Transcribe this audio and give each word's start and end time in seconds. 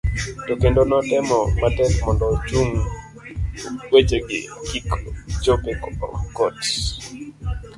to 0.45 0.53
kendo 0.61 0.81
notemo 0.91 1.39
matek 1.61 1.91
mondo 2.05 2.25
ochung 2.35 2.73
wechegi 3.91 4.39
kik 4.67 4.87
chop 5.43 5.61
e 5.71 5.73
kot 6.37 6.59